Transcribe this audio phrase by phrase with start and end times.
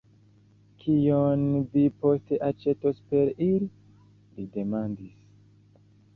[0.83, 1.43] Kion
[1.75, 3.71] vi poste aĉetos per ili?
[4.09, 5.15] li demandis.